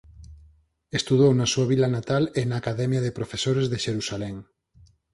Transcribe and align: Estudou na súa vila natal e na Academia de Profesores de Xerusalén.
Estudou 0.99 1.31
na 1.35 1.47
súa 1.53 1.65
vila 1.71 1.89
natal 1.97 2.23
e 2.39 2.41
na 2.49 2.57
Academia 2.61 3.01
de 3.05 3.15
Profesores 3.19 3.65
de 3.71 3.77
Xerusalén. 3.85 4.35